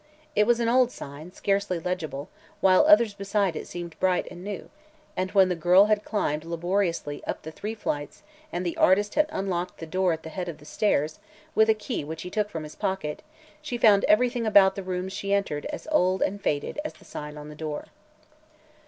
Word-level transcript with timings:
It 0.35 0.47
was 0.47 0.59
an 0.59 0.67
old 0.67 0.89
sign, 0.91 1.31
scarcely 1.31 1.77
legible, 1.77 2.27
while 2.59 2.87
others 2.87 3.13
beside 3.13 3.55
it 3.55 3.67
seemed 3.67 3.99
bright 3.99 4.27
and 4.31 4.43
new, 4.43 4.71
and 5.15 5.29
when 5.33 5.47
the 5.47 5.55
girl 5.55 5.85
had 5.85 6.03
climbed 6.03 6.43
laboriously 6.43 7.23
up 7.25 7.43
the 7.43 7.51
three 7.51 7.75
flights 7.75 8.23
and 8.51 8.65
the 8.65 8.75
artist 8.77 9.13
had 9.13 9.29
unlocked 9.29 9.77
the 9.77 9.85
door 9.85 10.11
at 10.11 10.23
the 10.23 10.29
head 10.29 10.49
of 10.49 10.57
the 10.57 10.65
stairs, 10.65 11.19
with 11.53 11.69
a 11.69 11.75
key 11.75 12.03
which 12.03 12.23
he 12.23 12.31
took 12.31 12.49
from 12.49 12.63
his 12.63 12.73
pocket, 12.75 13.21
she 13.61 13.77
found 13.77 14.03
everything 14.05 14.47
about 14.47 14.73
the 14.73 14.81
rooms 14.81 15.13
she 15.13 15.35
entered 15.35 15.67
as 15.67 15.87
old 15.91 16.23
and 16.23 16.41
faded 16.41 16.79
as 16.83 16.93
the 16.93 17.05
sign 17.05 17.37
on 17.37 17.49
the 17.49 17.53
door. 17.55 17.85